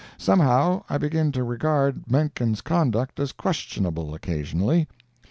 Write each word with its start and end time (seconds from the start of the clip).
Somehow 0.17 0.81
I 0.89 0.97
begin 0.97 1.31
to 1.33 1.43
regard 1.43 2.09
Menken's 2.09 2.61
conduct 2.61 3.19
as 3.19 3.31
questionable, 3.31 4.15
occasionally. 4.15 4.87